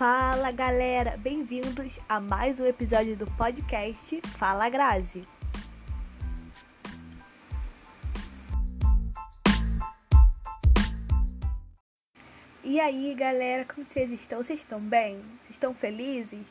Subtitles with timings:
[0.00, 5.28] Fala galera, bem-vindos a mais um episódio do podcast Fala Grazi.
[12.64, 14.42] E aí galera, como vocês estão?
[14.42, 15.16] Vocês estão bem?
[15.16, 16.46] Vocês estão felizes?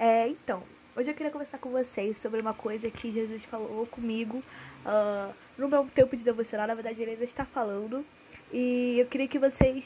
[0.00, 0.62] É, então,
[0.96, 4.42] hoje eu queria conversar com vocês sobre uma coisa que Jesus falou comigo
[4.86, 6.66] uh, no meu tempo de devocional.
[6.66, 8.06] Na verdade, ele ainda está falando.
[8.50, 9.84] E eu queria que vocês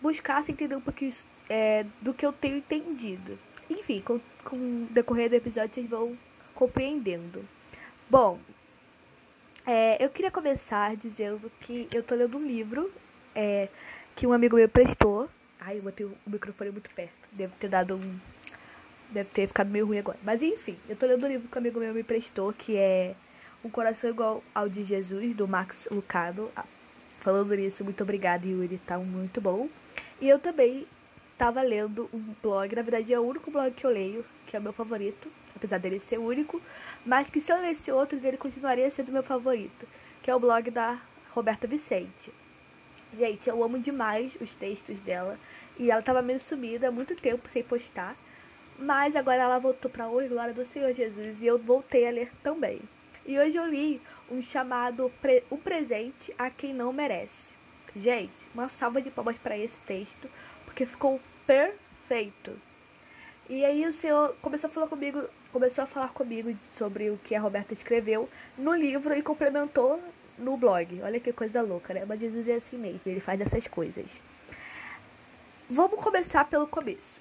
[0.00, 1.12] buscassem entender um pouquinho
[1.50, 3.36] é, do que eu tenho entendido.
[3.68, 6.16] Enfim, com, com o decorrer do episódio vocês vão
[6.54, 7.44] compreendendo.
[8.08, 8.38] Bom,
[9.66, 12.90] é, eu queria começar dizendo que eu tô lendo um livro
[13.34, 13.68] é,
[14.14, 15.28] que um amigo meu prestou.
[15.60, 17.12] Ai, eu botei o microfone muito perto.
[17.32, 18.18] Deve ter dado um.
[19.10, 20.18] Deve ter ficado meio ruim agora.
[20.22, 23.14] Mas enfim, eu tô lendo um livro que um amigo meu me prestou, que é
[23.64, 26.50] Um Coração Igual ao de Jesus, do Max Lucado.
[26.54, 26.64] Ah,
[27.18, 28.78] falando nisso, muito obrigada, Yuri.
[28.86, 29.68] Tá muito bom.
[30.20, 30.86] E eu também
[31.40, 34.58] estava lendo um blog, na verdade é o único blog que eu leio, que é
[34.58, 36.60] o meu favorito, apesar dele ser único,
[37.04, 39.88] mas que se eu lesse outros ele continuaria sendo meu favorito,
[40.22, 42.30] que é o blog da Roberta Vicente.
[43.18, 45.38] Gente, eu amo demais os textos dela
[45.78, 48.14] e ela estava meio sumida há muito tempo sem postar,
[48.78, 52.30] mas agora ela voltou para hoje, glória do Senhor Jesus, e eu voltei a ler
[52.42, 52.82] também.
[53.24, 53.98] E hoje eu li
[54.30, 55.10] um chamado
[55.48, 57.46] O Presente a Quem Não Merece.
[57.96, 60.28] Gente, uma salva de palmas para esse texto,
[60.66, 62.56] porque ficou perfeito.
[63.48, 67.34] E aí o senhor começou a falar comigo, começou a falar comigo sobre o que
[67.34, 70.00] a Roberta escreveu no livro e complementou
[70.38, 71.00] no blog.
[71.02, 72.04] Olha que coisa louca, né?
[72.06, 74.20] Mas Jesus é assim mesmo, ele faz essas coisas.
[75.68, 77.18] Vamos começar pelo começo.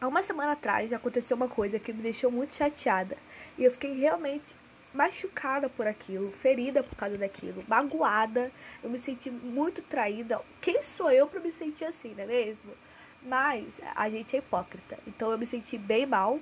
[0.00, 3.16] Há uma semana atrás aconteceu uma coisa que me deixou muito chateada.
[3.56, 4.54] E eu fiquei realmente
[4.94, 8.50] machucada por aquilo, ferida por causa daquilo, magoada.
[8.82, 10.40] Eu me senti muito traída.
[10.60, 12.72] Quem sou eu para me sentir assim, não é mesmo?
[13.22, 14.98] Mas a gente é hipócrita.
[15.06, 16.38] Então eu me senti bem mal.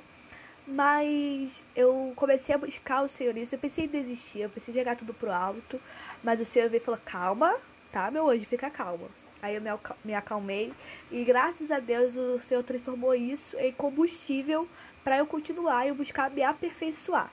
[0.67, 3.55] Mas eu comecei a buscar o Senhor nisso.
[3.55, 5.81] Eu pensei em desistir, eu pensei em jogar tudo pro alto.
[6.25, 7.57] Mas o Senhor veio e falou: calma,
[7.93, 9.09] tá, meu anjo, fica calma.
[9.41, 9.63] Aí eu
[10.05, 10.73] me acalmei.
[11.11, 14.69] E graças a Deus o Senhor transformou isso em combustível
[15.05, 17.31] para eu continuar e buscar me aperfeiçoar.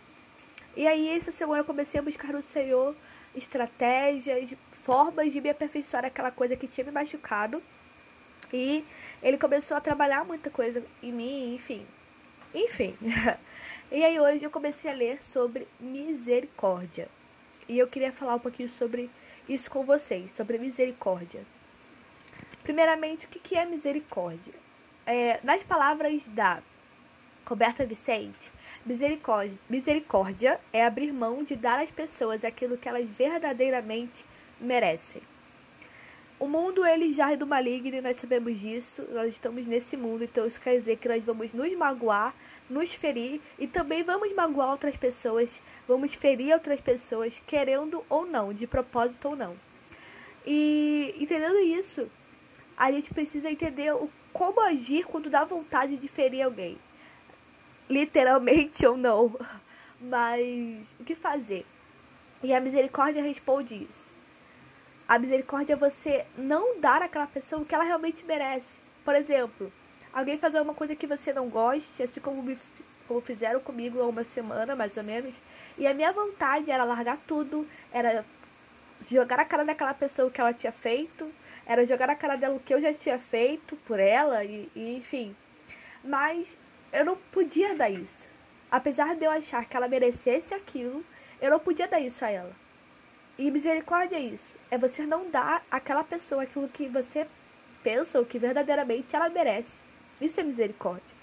[0.75, 2.95] E aí, essa semana eu comecei a buscar no Senhor
[3.35, 7.63] estratégias, formas de me aperfeiçoar aquela coisa que tinha me machucado.
[8.53, 8.85] E
[9.21, 11.85] ele começou a trabalhar muita coisa em mim, enfim.
[12.53, 12.95] Enfim.
[13.91, 17.09] e aí, hoje eu comecei a ler sobre misericórdia.
[17.67, 19.09] E eu queria falar um pouquinho sobre
[19.49, 21.41] isso com vocês, sobre misericórdia.
[22.61, 24.53] Primeiramente, o que é misericórdia?
[25.05, 26.61] É, nas palavras da
[27.45, 28.51] Roberta Vicente,
[28.85, 34.25] Misericórdia, misericórdia é abrir mão de dar às pessoas aquilo que elas verdadeiramente
[34.59, 35.21] merecem.
[36.43, 39.01] O mundo ele já é do maligno e nós sabemos disso.
[39.13, 42.35] Nós estamos nesse mundo, então isso quer dizer que nós vamos nos magoar,
[42.69, 48.51] nos ferir e também vamos magoar outras pessoas, vamos ferir outras pessoas, querendo ou não,
[48.51, 49.55] de propósito ou não.
[50.45, 52.11] E entendendo isso,
[52.75, 56.77] a gente precisa entender o como agir quando dá vontade de ferir alguém
[57.89, 59.33] literalmente ou não.
[59.97, 61.65] Mas o que fazer?
[62.43, 64.12] E a misericórdia responde isso.
[65.07, 68.77] A misericórdia é você não dar àquela pessoa o que ela realmente merece.
[69.03, 69.71] Por exemplo,
[70.13, 72.57] alguém fazer uma coisa que você não goste, assim como, me,
[73.07, 75.35] como fizeram comigo há uma semana, mais ou menos.
[75.77, 78.25] E a minha vontade era largar tudo, era
[79.09, 81.29] jogar a cara daquela pessoa que ela tinha feito,
[81.65, 84.95] era jogar a cara dela o que eu já tinha feito por ela, e, e
[84.95, 85.35] enfim.
[86.01, 86.57] Mas
[86.93, 88.27] eu não podia dar isso.
[88.71, 91.03] Apesar de eu achar que ela merecesse aquilo,
[91.41, 92.53] eu não podia dar isso a ela.
[93.37, 94.55] E misericórdia é isso.
[94.73, 97.27] É você não dar àquela pessoa aquilo que você
[97.83, 99.77] pensa ou que verdadeiramente ela merece.
[100.19, 101.15] Isso é misericórdia.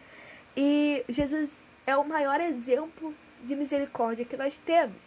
[0.56, 3.12] E Jesus é o maior exemplo
[3.42, 5.02] de misericórdia que nós temos.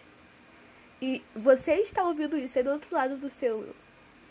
[1.02, 3.73] E você está ouvindo isso aí do outro lado do seu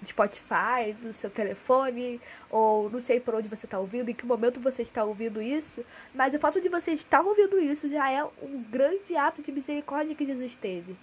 [0.04, 2.20] Spotify, no seu telefone,
[2.50, 5.82] ou não sei por onde você está ouvindo, em que momento você está ouvindo isso,
[6.14, 10.14] mas o fato de você estar ouvindo isso já é um grande ato de misericórdia
[10.14, 10.98] que Jesus teve.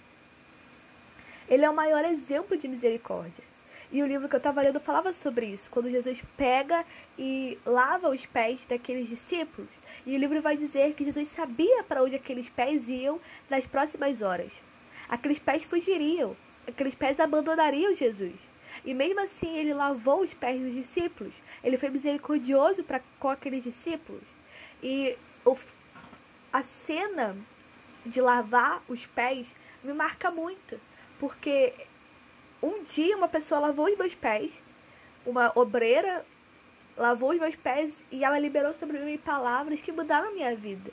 [1.50, 3.44] Ele é o maior exemplo de misericórdia.
[3.92, 6.84] E o livro que eu estava lendo falava sobre isso, quando Jesus pega
[7.18, 9.68] e lava os pés daqueles discípulos.
[10.06, 14.22] E o livro vai dizer que Jesus sabia para onde aqueles pés iam nas próximas
[14.22, 14.52] horas.
[15.08, 16.36] Aqueles pés fugiriam,
[16.68, 18.36] aqueles pés abandonariam Jesus.
[18.84, 21.34] E mesmo assim, ele lavou os pés dos discípulos.
[21.64, 24.22] Ele foi misericordioso para com aqueles discípulos.
[24.80, 25.56] E o,
[26.52, 27.36] a cena
[28.06, 29.48] de lavar os pés
[29.82, 30.80] me marca muito.
[31.20, 31.74] Porque
[32.62, 34.50] um dia uma pessoa lavou os meus pés,
[35.24, 36.24] uma obreira
[36.96, 40.90] lavou os meus pés e ela liberou sobre mim palavras que mudaram a minha vida.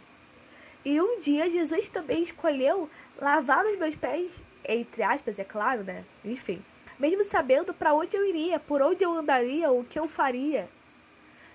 [0.85, 2.89] E um dia Jesus também escolheu
[3.19, 6.05] lavar os meus pés, entre aspas, é claro, né?
[6.23, 6.63] Enfim,
[6.99, 10.69] mesmo sabendo para onde eu iria, por onde eu andaria, o que eu faria.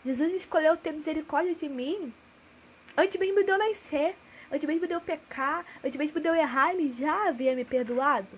[0.05, 2.13] Jesus escolheu ter misericórdia de mim
[2.97, 4.17] antes mesmo de eu nascer,
[4.51, 8.29] antes mesmo de eu pecar, antes mesmo de eu errar, ele já havia me perdoado.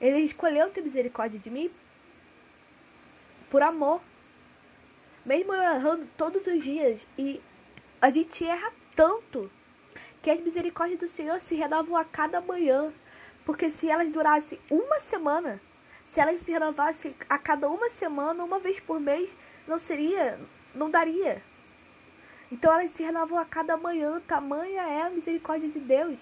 [0.00, 1.70] Ele escolheu ter misericórdia de mim
[3.50, 4.00] por amor.
[5.24, 7.06] Mesmo eu errando todos os dias.
[7.18, 7.40] E
[8.00, 9.50] a gente erra tanto
[10.22, 12.92] que as misericórdias do Senhor se renovam a cada manhã.
[13.44, 15.60] Porque se elas durassem uma semana,
[16.04, 19.36] se elas se renovassem a cada uma semana, uma vez por mês,
[19.66, 20.38] não seria,
[20.74, 21.42] não daria.
[22.50, 26.18] Então elas se renovam a cada manhã, tamanha é a misericórdia de Deus.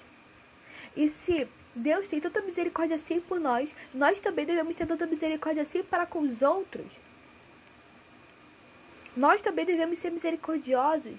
[0.96, 1.48] E se
[1.78, 6.04] Deus tem tanta misericórdia assim por nós, nós também devemos ter tanta misericórdia assim para
[6.04, 6.86] com os outros.
[9.16, 11.18] Nós também devemos ser misericordiosos.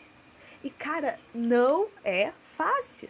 [0.64, 3.10] E cara, não é fácil.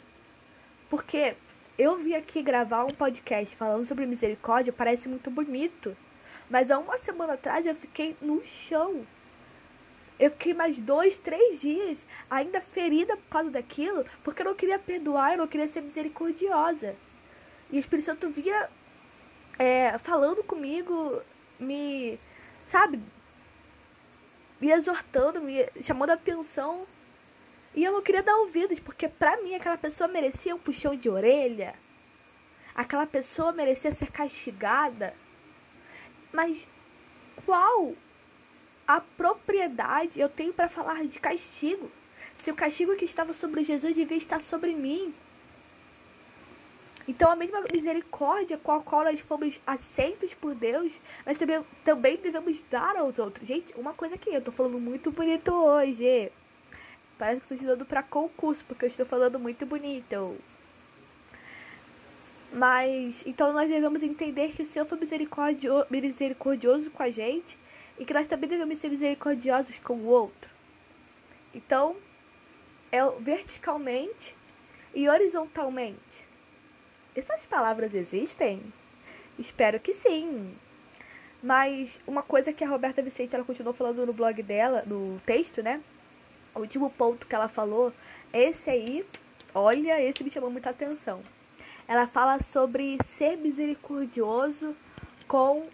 [0.89, 1.35] Porque
[1.77, 5.97] eu vim aqui gravar um podcast falando sobre misericórdia, parece muito bonito.
[6.49, 9.05] Mas há uma semana atrás eu fiquei no chão.
[10.19, 14.77] Eu fiquei mais dois, três dias ainda ferida por causa daquilo, porque eu não queria
[14.77, 16.95] perdoar, eu não queria ser misericordiosa.
[17.71, 18.69] E o Espírito Santo via
[19.59, 21.21] é, falando comigo,
[21.59, 22.17] me,
[22.67, 23.01] sabe,
[24.59, 26.87] me exortando, me chamando a atenção.
[27.75, 31.09] E eu não queria dar ouvidos, porque pra mim aquela pessoa merecia um puxão de
[31.09, 31.75] orelha.
[32.73, 35.13] Aquela pessoa merecia ser castigada.
[36.31, 36.65] Mas
[37.45, 37.93] qual
[38.87, 41.91] a propriedade eu tenho para falar de castigo?
[42.37, 45.13] Se o castigo que estava sobre Jesus devia estar sobre mim.
[47.09, 50.93] Então, a mesma misericórdia com a qual nós fomos aceitos por Deus,
[51.25, 53.47] nós também, também devemos dar aos outros.
[53.47, 56.31] Gente, uma coisa aqui, eu tô falando muito bonito hoje.
[57.17, 60.37] Parece que estou estudando para concurso, porque eu estou falando muito bonito.
[62.53, 67.57] Mas, então nós devemos entender que o Senhor foi misericordioso, misericordioso com a gente
[67.97, 70.47] e que nós também devemos ser misericordiosos com o outro.
[71.55, 71.95] Então,
[72.91, 74.35] é verticalmente
[74.93, 76.28] e horizontalmente.
[77.15, 78.61] Essas palavras existem?
[79.37, 80.53] Espero que sim.
[81.41, 85.63] Mas uma coisa que a Roberta Vicente ela continuou falando no blog dela, no texto,
[85.63, 85.81] né?
[86.53, 87.93] O último ponto que ela falou,
[88.33, 89.05] esse aí,
[89.53, 91.21] olha, esse me chamou muita atenção.
[91.87, 94.75] Ela fala sobre ser misericordioso
[95.27, 95.67] com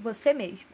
[0.00, 0.66] você mesmo.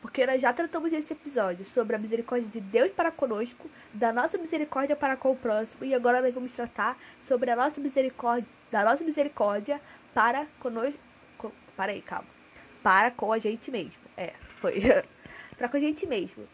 [0.00, 4.36] Porque nós já tratamos nesse episódio sobre a misericórdia de Deus para conosco, da nossa
[4.36, 8.82] misericórdia para com o próximo, e agora nós vamos tratar sobre a nossa misericórdia da
[8.82, 9.80] nossa misericórdia
[10.12, 10.98] para conosco.
[11.76, 12.26] Para aí, calma.
[12.82, 14.02] Para com a gente mesmo.
[14.16, 14.82] É, foi.
[15.56, 16.44] para com a gente mesmo.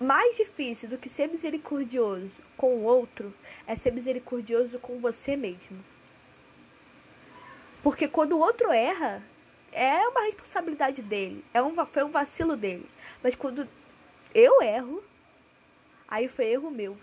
[0.00, 3.32] Mais difícil do que ser misericordioso com o outro
[3.68, 5.78] é ser misericordioso com você mesmo.
[7.80, 9.22] Porque quando o outro erra,
[9.70, 11.44] é uma responsabilidade dele.
[11.54, 12.84] É um, foi um vacilo dele.
[13.22, 13.68] Mas quando
[14.34, 15.04] eu erro,
[16.08, 16.98] aí foi erro meu.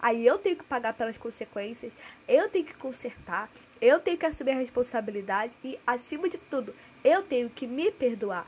[0.00, 1.92] Aí eu tenho que pagar pelas consequências,
[2.28, 3.50] eu tenho que consertar,
[3.80, 8.46] eu tenho que assumir a responsabilidade e, acima de tudo, eu tenho que me perdoar.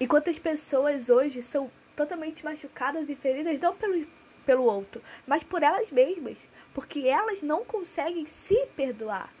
[0.00, 4.04] E quantas pessoas hoje são totalmente machucadas e feridas não pelo,
[4.44, 6.38] pelo outro, mas por elas mesmas,
[6.74, 9.32] porque elas não conseguem se perdoar.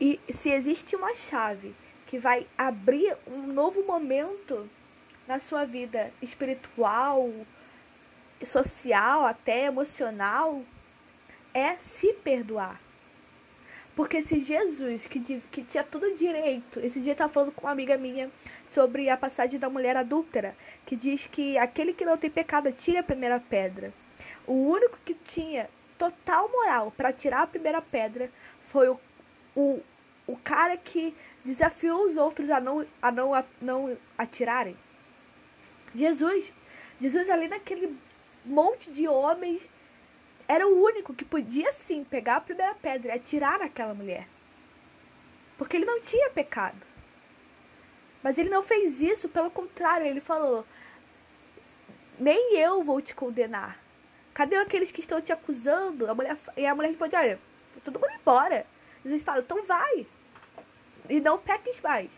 [0.00, 1.74] E se existe uma chave
[2.06, 4.68] que vai abrir um novo momento
[5.26, 7.30] na sua vida espiritual,
[8.44, 10.62] social, até emocional,
[11.52, 12.80] é se perdoar.
[13.94, 17.72] Porque se Jesus, que, que tinha todo direito, esse dia eu estava falando com uma
[17.72, 18.30] amiga minha
[18.70, 20.54] sobre a passagem da mulher adúltera,
[20.84, 23.94] que diz que aquele que não tem pecado tira a primeira pedra.
[24.46, 28.30] O único que tinha total moral para tirar a primeira pedra
[28.66, 29.00] foi o,
[29.56, 29.82] o,
[30.26, 34.76] o cara que desafiou os outros a não, a não, a não atirarem.
[35.96, 36.52] Jesus.
[37.00, 37.96] Jesus ali naquele
[38.44, 39.62] monte de homens
[40.48, 44.28] era o único que podia sim pegar a primeira pedra e atirar naquela mulher.
[45.58, 46.86] Porque ele não tinha pecado.
[48.22, 50.66] Mas ele não fez isso, pelo contrário, ele falou:
[52.18, 53.78] Nem eu vou te condenar.
[54.34, 56.10] Cadê aqueles que estão te acusando?
[56.10, 57.38] A mulher, e a mulher responde: Olha,
[57.84, 58.66] todo mundo embora.
[59.04, 60.06] Jesus fala: Então vai.
[61.08, 62.10] E não peques mais.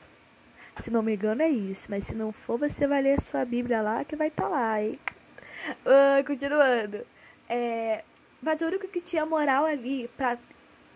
[0.81, 3.45] Se não me engano é isso, mas se não for, você vai ler a sua
[3.45, 4.99] Bíblia lá que vai estar tá lá, hein?
[5.85, 7.05] Uh, continuando.
[7.49, 8.05] É,
[8.41, 10.39] mas o único que tinha moral ali pra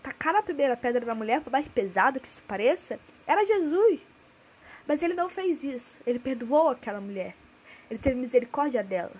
[0.03, 4.01] tacar a primeira pedra da mulher, por mais pesado que isso pareça, Era Jesus.
[4.87, 5.99] Mas ele não fez isso.
[6.07, 7.35] Ele perdoou aquela mulher.
[7.91, 9.15] Ele teve misericórdia dela.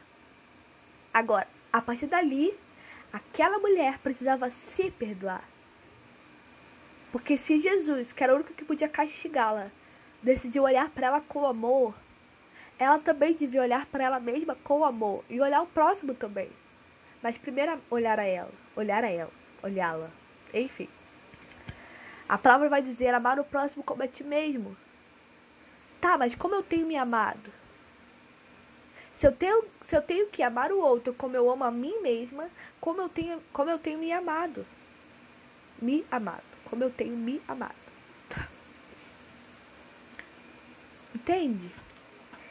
[1.13, 2.53] Agora, a partir dali,
[3.13, 5.45] aquela mulher precisava se perdoar.
[7.13, 9.71] Porque se Jesus, que era o único que podia castigá-la,
[10.23, 11.95] decidiu olhar para ela com amor,
[12.79, 16.51] ela também devia olhar para ela mesma com amor e olhar o próximo também.
[17.23, 19.31] Mas primeiro olhar a ela, olhar a ela,
[19.63, 20.11] olhá-la.
[20.53, 20.89] Enfim.
[22.29, 24.77] A palavra vai dizer amar o próximo como a ti mesmo.
[26.01, 27.53] Tá, mas como eu tenho me amado?
[29.15, 32.01] Se eu tenho, se eu tenho que amar o outro como eu amo a mim
[32.01, 32.51] mesma,
[32.81, 34.67] como eu tenho, como eu tenho me amado?
[35.81, 36.43] Me amado.
[36.65, 37.82] Como eu tenho me amado.
[41.23, 41.71] Entende?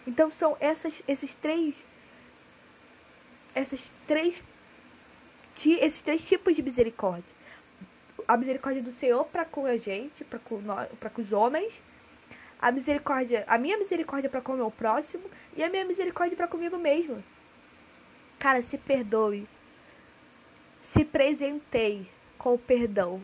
[0.08, 1.86] Então são essas, esses três
[3.54, 4.42] essas três
[5.66, 7.36] esses três tipos de misericórdia.
[8.28, 11.82] A misericórdia do Senhor para com a gente, para com, com os homens.
[12.60, 15.24] A misericórdia, a minha misericórdia para com o meu próximo
[15.56, 17.24] e a minha misericórdia para comigo mesmo.
[18.40, 19.48] Cara, se perdoe.
[20.82, 23.22] Se presentei com o perdão.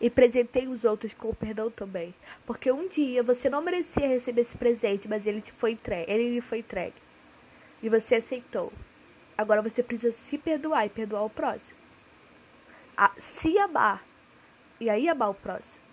[0.00, 2.14] E presentei os outros com o perdão também.
[2.46, 6.10] Porque um dia você não merecia receber esse presente, mas ele te foi entregue.
[6.10, 6.96] Ele lhe foi entregue.
[7.82, 8.72] E você aceitou.
[9.36, 11.78] Agora você precisa se perdoar e perdoar o próximo.
[12.96, 14.04] A, se amar.
[14.78, 15.84] E aí amar o próximo.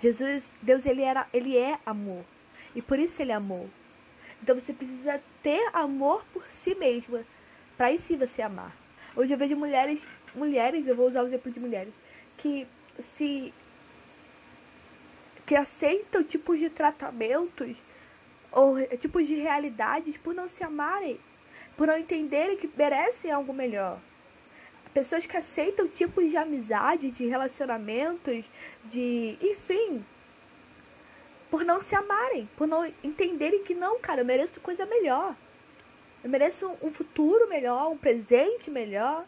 [0.00, 2.24] Jesus, Deus, ele, era, ele é amor.
[2.74, 3.68] E por isso ele amou.
[4.42, 7.24] Então você precisa ter amor por si mesma.
[7.76, 8.72] Para aí sim você amar.
[9.16, 10.04] Hoje eu vejo mulheres,
[10.38, 11.92] mulheres, eu vou usar o exemplo de mulheres,
[12.36, 12.66] que
[13.00, 13.52] se
[15.44, 17.74] que aceitam tipos de tratamentos
[18.52, 21.18] ou tipos de realidades por não se amarem,
[21.74, 23.98] por não entenderem que merecem algo melhor.
[24.92, 28.50] Pessoas que aceitam tipos de amizade, de relacionamentos,
[28.84, 29.38] de.
[29.40, 30.04] enfim.
[31.50, 35.34] Por não se amarem, por não entenderem que não, cara, eu mereço coisa melhor.
[36.22, 39.24] Eu mereço um futuro melhor, um presente melhor.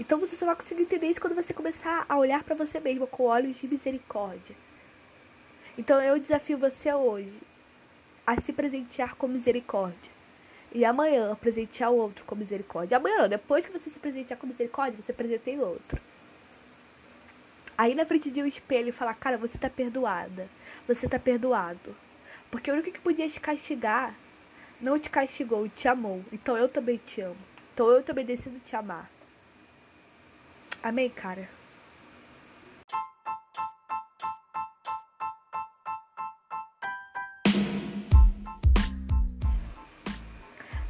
[0.00, 3.06] Então você só vai conseguir entender isso quando você começar a olhar para você mesmo
[3.06, 4.54] com olhos de misericórdia.
[5.76, 7.38] Então eu desafio você hoje
[8.26, 10.12] a se presentear com misericórdia.
[10.72, 12.98] E amanhã presentear o outro com misericórdia.
[12.98, 16.00] Amanhã, depois que você se presentear com misericórdia, você presenteia o outro.
[17.76, 20.48] Aí na frente de um espelho e falar, cara, você tá perdoada.
[20.86, 21.96] Você tá perdoado.
[22.50, 24.14] Porque o único que podia te castigar
[24.80, 26.24] não te castigou, te amou.
[26.32, 27.36] Então eu também te amo.
[27.72, 29.10] Então eu também decido te amar.
[30.82, 31.48] Amém, cara?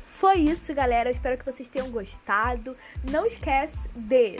[0.06, 1.08] Foi isso, galera.
[1.08, 2.76] Eu espero que vocês tenham gostado.
[3.10, 4.36] Não esquece de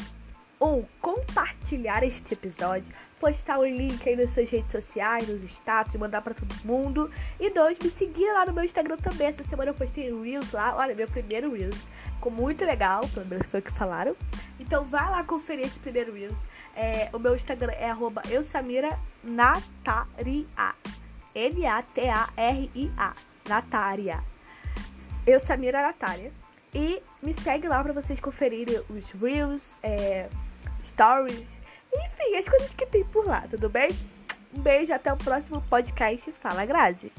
[0.61, 6.23] um compartilhar este episódio, postar o link aí nas suas redes sociais, nos status, mandar
[6.23, 7.11] para todo mundo.
[7.39, 9.29] E dois, me seguir lá no meu Instagram também.
[9.29, 10.77] Essa semana eu postei um Reels lá.
[10.77, 11.77] Olha, meu primeiro Reels.
[12.15, 14.17] Ficou muito legal, pelo menos foi o que falaram.
[14.59, 16.39] Então vai lá conferir esse primeiro Reels.
[16.75, 18.23] É, o meu Instagram é arroba
[19.25, 20.49] nataria.
[23.49, 24.21] Nataria.
[25.27, 26.33] Eu, Samira Natália.
[26.75, 30.29] E me segue lá pra vocês conferirem os Reels, é,
[30.85, 31.47] Stories,
[31.93, 33.91] enfim, as coisas que tem por lá, tudo bem?
[34.55, 36.33] Um beijo, até o próximo podcast.
[36.33, 37.13] Fala, Grazi!